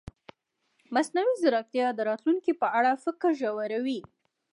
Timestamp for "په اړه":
2.61-2.91